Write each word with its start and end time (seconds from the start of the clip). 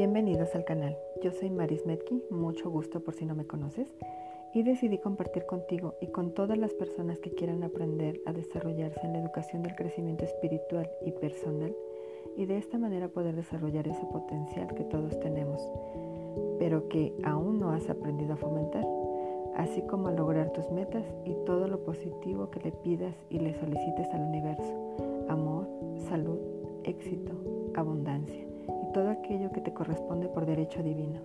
Bienvenidos 0.00 0.54
al 0.54 0.64
canal. 0.64 0.96
Yo 1.22 1.30
soy 1.30 1.50
Maris 1.50 1.84
Metki, 1.84 2.22
mucho 2.30 2.70
gusto 2.70 3.00
por 3.00 3.12
si 3.12 3.26
no 3.26 3.34
me 3.34 3.46
conoces, 3.46 3.94
y 4.54 4.62
decidí 4.62 4.96
compartir 4.96 5.44
contigo 5.44 5.94
y 6.00 6.06
con 6.06 6.32
todas 6.32 6.56
las 6.56 6.72
personas 6.72 7.18
que 7.18 7.34
quieran 7.34 7.62
aprender 7.64 8.18
a 8.24 8.32
desarrollarse 8.32 8.98
en 9.04 9.12
la 9.12 9.18
educación 9.18 9.62
del 9.62 9.74
crecimiento 9.74 10.24
espiritual 10.24 10.88
y 11.04 11.12
personal 11.12 11.76
y 12.34 12.46
de 12.46 12.56
esta 12.56 12.78
manera 12.78 13.08
poder 13.08 13.36
desarrollar 13.36 13.86
ese 13.88 14.06
potencial 14.06 14.74
que 14.74 14.84
todos 14.84 15.20
tenemos, 15.20 15.60
pero 16.58 16.88
que 16.88 17.12
aún 17.22 17.60
no 17.60 17.68
has 17.68 17.90
aprendido 17.90 18.32
a 18.32 18.38
fomentar, 18.38 18.86
así 19.54 19.82
como 19.82 20.08
a 20.08 20.12
lograr 20.12 20.50
tus 20.54 20.70
metas 20.70 21.04
y 21.26 21.34
todo 21.44 21.68
lo 21.68 21.84
positivo 21.84 22.50
que 22.50 22.60
le 22.60 22.72
pidas 22.72 23.14
y 23.28 23.38
le 23.38 23.52
solicites 23.52 24.08
al 24.14 24.22
universo, 24.22 25.26
amor, 25.28 25.68
salud, 26.08 26.38
éxito, 26.84 27.32
abundancia 27.74 28.49
todo 28.92 29.10
aquello 29.10 29.52
que 29.52 29.60
te 29.60 29.72
corresponde 29.72 30.28
por 30.28 30.46
derecho 30.46 30.82
divino, 30.82 31.20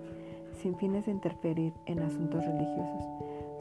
sin 0.62 0.76
fines 0.76 1.06
de 1.06 1.12
interferir 1.12 1.74
en 1.86 2.00
asuntos 2.00 2.46
religiosos. 2.46 3.06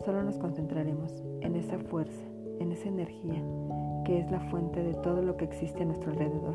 Solo 0.04 0.22
nos 0.22 0.38
concentraremos 0.38 1.22
en 1.40 1.56
esa 1.56 1.78
fuerza, 1.78 2.22
en 2.60 2.72
esa 2.72 2.88
energía, 2.88 3.42
que 4.04 4.18
es 4.18 4.30
la 4.30 4.40
fuente 4.40 4.82
de 4.82 4.94
todo 4.94 5.22
lo 5.22 5.36
que 5.36 5.44
existe 5.44 5.82
a 5.82 5.86
nuestro 5.86 6.12
alrededor. 6.12 6.54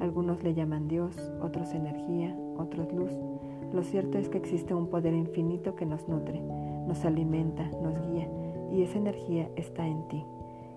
Algunos 0.00 0.42
le 0.42 0.54
llaman 0.54 0.88
Dios, 0.88 1.14
otros 1.40 1.72
energía, 1.74 2.36
otros 2.56 2.92
luz. 2.92 3.12
Lo 3.72 3.82
cierto 3.82 4.18
es 4.18 4.28
que 4.28 4.38
existe 4.38 4.74
un 4.74 4.88
poder 4.88 5.14
infinito 5.14 5.74
que 5.74 5.86
nos 5.86 6.08
nutre, 6.08 6.40
nos 6.40 7.04
alimenta, 7.04 7.68
nos 7.82 8.00
guía, 8.08 8.28
y 8.72 8.82
esa 8.82 8.98
energía 8.98 9.48
está 9.56 9.86
en 9.86 10.08
ti, 10.08 10.24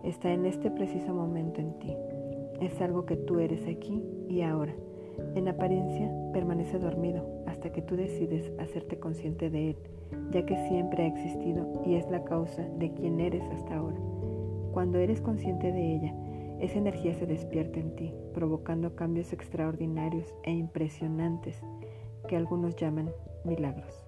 está 0.03 0.31
en 0.31 0.45
este 0.45 0.69
preciso 0.71 1.13
momento 1.13 1.61
en 1.61 1.79
ti. 1.79 1.95
Es 2.59 2.79
algo 2.81 3.05
que 3.05 3.15
tú 3.15 3.39
eres 3.39 3.67
aquí 3.67 4.03
y 4.29 4.41
ahora. 4.41 4.73
En 5.35 5.47
apariencia, 5.47 6.11
permanece 6.33 6.79
dormido 6.79 7.25
hasta 7.47 7.71
que 7.71 7.81
tú 7.81 7.95
decides 7.95 8.51
hacerte 8.59 8.99
consciente 8.99 9.49
de 9.49 9.71
él, 9.71 9.77
ya 10.31 10.45
que 10.45 10.57
siempre 10.67 11.03
ha 11.03 11.07
existido 11.07 11.81
y 11.85 11.95
es 11.95 12.09
la 12.09 12.23
causa 12.23 12.63
de 12.77 12.91
quien 12.93 13.19
eres 13.19 13.43
hasta 13.51 13.75
ahora. 13.75 13.97
Cuando 14.73 14.97
eres 14.99 15.21
consciente 15.21 15.71
de 15.71 15.95
ella, 15.95 16.15
esa 16.59 16.77
energía 16.77 17.13
se 17.15 17.25
despierta 17.25 17.79
en 17.79 17.95
ti, 17.95 18.13
provocando 18.33 18.95
cambios 18.95 19.33
extraordinarios 19.33 20.33
e 20.43 20.51
impresionantes 20.51 21.61
que 22.27 22.37
algunos 22.37 22.75
llaman 22.75 23.11
milagros. 23.43 24.05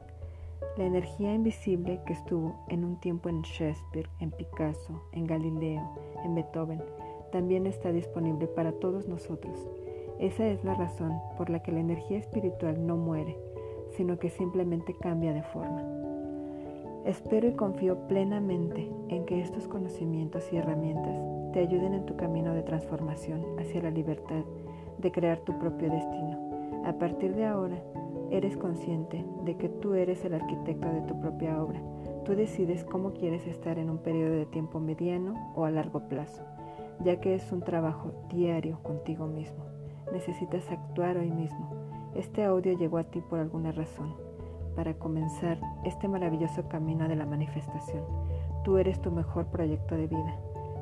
La 0.77 0.85
energía 0.85 1.33
invisible 1.33 1.99
que 2.05 2.13
estuvo 2.13 2.65
en 2.69 2.83
un 2.83 2.99
tiempo 2.99 3.29
en 3.29 3.41
Shakespeare, 3.41 4.09
en 4.19 4.31
Picasso, 4.31 5.03
en 5.11 5.25
Galileo, 5.25 5.81
en 6.23 6.35
Beethoven, 6.35 6.81
también 7.31 7.65
está 7.65 7.91
disponible 7.91 8.47
para 8.47 8.71
todos 8.73 9.07
nosotros 9.07 9.67
esa 10.19 10.47
es 10.47 10.63
la 10.63 10.75
razón 10.75 11.19
por 11.37 11.49
la 11.49 11.61
que 11.61 11.71
la 11.71 11.79
energía 11.79 12.17
espiritual 12.17 12.85
no 12.85 12.97
muere, 12.97 13.37
sino 13.89 14.19
que 14.19 14.29
simplemente 14.29 14.95
cambia 14.95 15.33
de 15.33 15.43
forma. 15.43 15.83
Espero 17.05 17.47
y 17.47 17.53
confío 17.53 18.07
plenamente 18.07 18.89
en 19.09 19.25
que 19.25 19.41
estos 19.41 19.67
conocimientos 19.67 20.51
y 20.53 20.57
herramientas 20.57 21.19
te 21.51 21.59
ayuden 21.59 21.93
en 21.93 22.05
tu 22.05 22.15
camino 22.15 22.53
de 22.53 22.63
transformación 22.63 23.43
hacia 23.59 23.81
la 23.81 23.91
libertad 23.91 24.43
de 24.99 25.11
crear 25.11 25.39
tu 25.39 25.57
propio 25.59 25.89
destino. 25.89 26.39
A 26.85 26.93
partir 26.93 27.35
de 27.35 27.45
ahora, 27.45 27.83
eres 28.31 28.55
consciente 28.55 29.25
de 29.43 29.57
que 29.57 29.67
tú 29.67 29.95
eres 29.95 30.23
el 30.23 30.35
arquitecto 30.35 30.87
de 30.87 31.01
tu 31.01 31.19
propia 31.19 31.61
obra. 31.61 31.81
Tú 32.23 32.35
decides 32.35 32.85
cómo 32.85 33.11
quieres 33.11 33.45
estar 33.47 33.77
en 33.77 33.89
un 33.89 33.97
periodo 33.97 34.35
de 34.35 34.45
tiempo 34.45 34.79
mediano 34.79 35.51
o 35.55 35.65
a 35.65 35.71
largo 35.71 36.07
plazo, 36.07 36.43
ya 37.03 37.19
que 37.19 37.35
es 37.35 37.51
un 37.51 37.61
trabajo 37.61 38.11
diario 38.29 38.79
contigo 38.81 39.27
mismo 39.27 39.72
necesitas 40.11 40.69
actuar 40.69 41.17
hoy 41.17 41.31
mismo. 41.31 41.71
Este 42.15 42.43
audio 42.43 42.77
llegó 42.77 42.97
a 42.97 43.05
ti 43.05 43.21
por 43.21 43.39
alguna 43.39 43.71
razón, 43.71 44.13
para 44.75 44.93
comenzar 44.95 45.59
este 45.83 46.07
maravilloso 46.07 46.67
camino 46.67 47.07
de 47.07 47.15
la 47.15 47.25
manifestación. 47.25 48.03
Tú 48.63 48.77
eres 48.77 49.01
tu 49.01 49.11
mejor 49.11 49.47
proyecto 49.47 49.95
de 49.95 50.07
vida, 50.07 50.35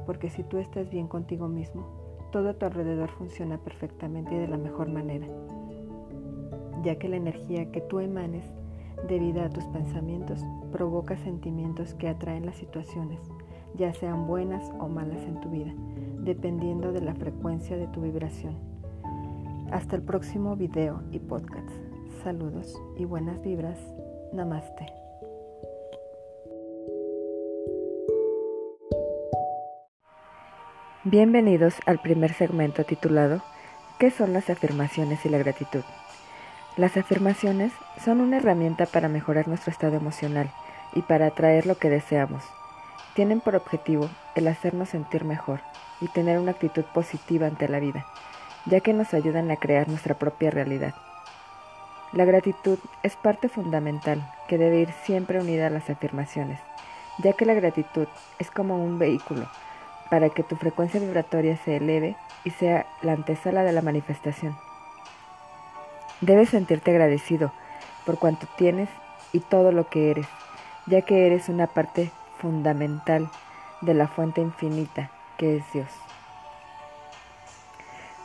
porque 0.05 0.29
si 0.29 0.43
tú 0.43 0.57
estás 0.57 0.89
bien 0.89 1.07
contigo 1.07 1.47
mismo, 1.47 1.85
todo 2.31 2.49
a 2.49 2.53
tu 2.53 2.65
alrededor 2.65 3.09
funciona 3.09 3.57
perfectamente 3.57 4.35
y 4.35 4.39
de 4.39 4.47
la 4.47 4.57
mejor 4.57 4.89
manera, 4.89 5.27
ya 6.83 6.97
que 6.97 7.09
la 7.09 7.17
energía 7.17 7.71
que 7.71 7.81
tú 7.81 7.99
emanes 7.99 8.45
debido 9.07 9.41
a 9.41 9.49
tus 9.49 9.65
pensamientos 9.65 10.45
provoca 10.71 11.17
sentimientos 11.17 11.93
que 11.95 12.07
atraen 12.07 12.45
las 12.45 12.55
situaciones, 12.55 13.19
ya 13.75 13.93
sean 13.93 14.27
buenas 14.27 14.69
o 14.79 14.87
malas 14.87 15.23
en 15.23 15.39
tu 15.41 15.49
vida, 15.49 15.73
dependiendo 16.23 16.91
de 16.91 17.01
la 17.01 17.15
frecuencia 17.15 17.77
de 17.77 17.87
tu 17.87 18.01
vibración. 18.01 18.70
Hasta 19.71 19.95
el 19.95 20.01
próximo 20.01 20.57
video 20.57 21.01
y 21.11 21.19
podcast. 21.19 21.69
Saludos 22.23 22.75
y 22.97 23.05
buenas 23.05 23.41
vibras. 23.41 23.79
Namaste. 24.33 24.85
Bienvenidos 31.05 31.75
al 31.85 31.99
primer 31.99 32.33
segmento 32.33 32.83
titulado 32.83 33.41
¿Qué 33.97 34.11
son 34.11 34.33
las 34.33 34.49
afirmaciones 34.49 35.25
y 35.25 35.29
la 35.29 35.37
gratitud? 35.37 35.83
Las 36.75 36.97
afirmaciones 36.97 37.71
son 38.03 38.19
una 38.19 38.37
herramienta 38.37 38.85
para 38.87 39.07
mejorar 39.07 39.47
nuestro 39.47 39.71
estado 39.71 39.95
emocional 39.95 40.51
y 40.93 41.01
para 41.01 41.27
atraer 41.27 41.65
lo 41.65 41.77
que 41.77 41.89
deseamos. 41.89 42.43
Tienen 43.15 43.39
por 43.39 43.55
objetivo 43.55 44.09
el 44.35 44.49
hacernos 44.49 44.89
sentir 44.89 45.23
mejor 45.23 45.61
y 46.01 46.09
tener 46.09 46.39
una 46.39 46.51
actitud 46.51 46.83
positiva 46.93 47.47
ante 47.47 47.69
la 47.69 47.79
vida 47.79 48.05
ya 48.65 48.79
que 48.79 48.93
nos 48.93 49.13
ayudan 49.13 49.51
a 49.51 49.55
crear 49.55 49.87
nuestra 49.87 50.15
propia 50.15 50.51
realidad. 50.51 50.93
La 52.13 52.25
gratitud 52.25 52.77
es 53.03 53.15
parte 53.15 53.47
fundamental 53.47 54.21
que 54.47 54.57
debe 54.57 54.79
ir 54.79 54.91
siempre 55.03 55.39
unida 55.39 55.67
a 55.67 55.69
las 55.69 55.89
afirmaciones, 55.89 56.59
ya 57.19 57.33
que 57.33 57.45
la 57.45 57.53
gratitud 57.53 58.07
es 58.37 58.51
como 58.51 58.83
un 58.83 58.99
vehículo 58.99 59.47
para 60.09 60.29
que 60.29 60.43
tu 60.43 60.57
frecuencia 60.57 60.99
vibratoria 60.99 61.55
se 61.55 61.77
eleve 61.77 62.17
y 62.43 62.49
sea 62.49 62.85
la 63.01 63.13
antesala 63.13 63.63
de 63.63 63.71
la 63.71 63.81
manifestación. 63.81 64.57
Debes 66.19 66.49
sentirte 66.49 66.91
agradecido 66.91 67.53
por 68.05 68.19
cuanto 68.19 68.45
tienes 68.57 68.89
y 69.31 69.39
todo 69.39 69.71
lo 69.71 69.87
que 69.87 70.11
eres, 70.11 70.27
ya 70.87 71.01
que 71.03 71.27
eres 71.27 71.47
una 71.47 71.67
parte 71.67 72.11
fundamental 72.39 73.29
de 73.79 73.93
la 73.93 74.07
fuente 74.07 74.41
infinita 74.41 75.09
que 75.37 75.57
es 75.57 75.63
Dios. 75.73 75.87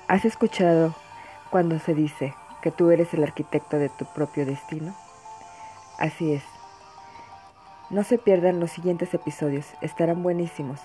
¿Has 0.09 0.25
escuchado 0.25 0.95
cuando 1.51 1.81
se 1.81 1.93
dice 1.93 2.33
que 2.63 2.71
tú 2.71 2.93
eres 2.93 3.13
el 3.13 3.25
arquitecto 3.25 3.77
de 3.77 3.89
tu 3.89 4.05
propio 4.05 4.47
destino? 4.47 4.95
Así 5.99 6.33
es. 6.33 6.45
No 7.91 8.05
se 8.05 8.17
pierdan 8.17 8.61
los 8.61 8.71
siguientes 8.71 9.13
episodios, 9.15 9.67
estarán 9.81 10.23
buenísimos. 10.23 10.79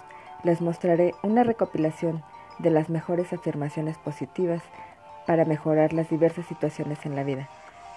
Les 0.43 0.59
mostraré 0.59 1.13
una 1.21 1.43
recopilación 1.43 2.23
de 2.57 2.71
las 2.71 2.89
mejores 2.89 3.31
afirmaciones 3.31 3.95
positivas 3.99 4.63
para 5.27 5.45
mejorar 5.45 5.93
las 5.93 6.09
diversas 6.09 6.47
situaciones 6.47 7.05
en 7.05 7.15
la 7.15 7.23
vida. 7.23 7.47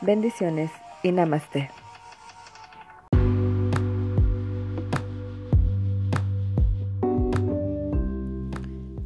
Bendiciones 0.03 0.71
y 1.03 1.13
namaste. 1.13 1.71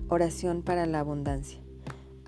Oración 0.09 0.63
para 0.63 0.85
la 0.87 0.99
abundancia. 0.99 1.68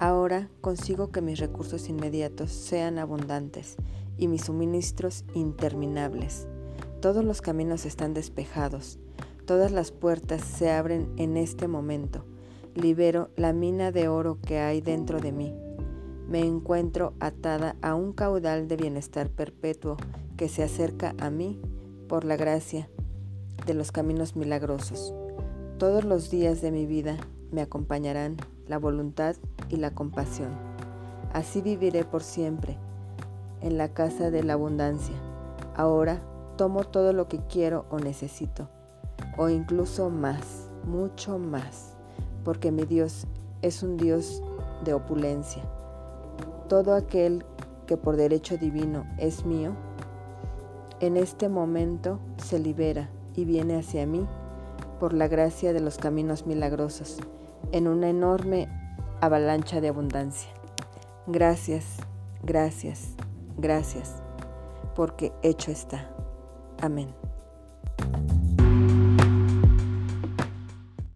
Ahora 0.00 0.49
consigo 0.62 1.11
que 1.11 1.21
mis 1.21 1.38
recursos 1.38 1.91
inmediatos 1.91 2.50
sean 2.50 2.99
abundantes 2.99 3.77
y 4.16 4.28
mis 4.28 4.44
suministros 4.47 5.27
interminables. 5.34 6.49
Todos 7.03 7.22
los 7.22 7.43
caminos 7.43 7.84
están 7.84 8.15
despejados, 8.15 8.99
todas 9.44 9.72
las 9.72 9.93
puertas 9.93 10.41
se 10.41 10.71
abren 10.71 11.12
en 11.19 11.37
este 11.37 11.69
momento. 11.69 12.25
Libero 12.75 13.28
la 13.37 13.53
mina 13.53 13.92
de 13.92 14.09
oro 14.09 14.39
que 14.41 14.59
hay 14.59 14.80
dentro 14.80 15.21
de 15.21 15.33
mí. 15.33 15.54
Me 16.27 16.41
encuentro 16.47 17.13
atada 17.21 17.77
a 17.83 17.95
un 17.95 18.15
caudal 18.15 18.69
de 18.69 18.77
bienestar 18.77 19.28
perpetuo 19.28 19.98
que 20.39 20.48
se 20.48 20.63
acerca 20.63 21.15
a 21.19 21.28
mí 21.28 21.60
por 22.09 22.24
la 22.24 22.36
gracia 22.36 22.89
de 23.66 23.74
los 23.74 23.92
caminos 23.92 24.34
milagrosos. 24.34 25.13
Todos 25.77 26.04
los 26.04 26.30
días 26.30 26.63
de 26.63 26.71
mi 26.71 26.86
vida 26.86 27.19
me 27.51 27.60
acompañarán 27.60 28.39
la 28.66 28.78
voluntad 28.78 29.36
y 29.71 29.77
la 29.77 29.93
compasión. 29.93 30.51
Así 31.33 31.63
viviré 31.63 32.05
por 32.05 32.22
siempre 32.22 32.77
en 33.61 33.78
la 33.78 33.89
casa 33.89 34.31
de 34.31 34.43
la 34.43 34.55
abundancia. 34.55 35.15
Ahora 35.77 36.21
tomo 36.57 36.84
todo 36.84 37.13
lo 37.13 37.28
que 37.28 37.39
quiero 37.39 37.87
o 37.91 37.99
necesito, 37.99 38.69
o 39.39 39.49
incluso 39.49 40.11
más, 40.11 40.69
mucho 40.84 41.39
más, 41.39 41.97
porque 42.45 42.71
mi 42.71 42.84
Dios 42.84 43.27
es 43.63 43.83
un 43.83 43.97
Dios 43.97 44.43
de 44.84 44.95
opulencia. 44.95 45.63
Todo 46.69 46.95
aquel 46.95 47.45
que 47.87 47.97
por 47.97 48.17
derecho 48.17 48.57
divino 48.57 49.05
es 49.19 49.45
mío, 49.45 49.72
en 51.01 51.17
este 51.17 51.49
momento 51.49 52.19
se 52.37 52.59
libera 52.59 53.09
y 53.34 53.45
viene 53.45 53.78
hacia 53.78 54.07
mí 54.07 54.27
por 54.99 55.15
la 55.15 55.28
gracia 55.28 55.72
de 55.72 55.81
los 55.81 55.97
caminos 55.97 56.47
milagrosos, 56.47 57.19
en 57.72 57.89
una 57.89 58.11
enorme 58.11 58.69
avalancha 59.21 59.81
de 59.81 59.89
abundancia. 59.89 60.51
Gracias, 61.27 61.84
gracias, 62.43 63.15
gracias, 63.57 64.22
porque 64.95 65.33
hecho 65.43 65.71
está. 65.71 66.11
Amén. 66.81 67.20